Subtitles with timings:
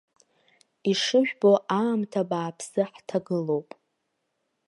[0.91, 3.69] Ишыжәбо аамҭа бааԥсы ҳҭагылоуп.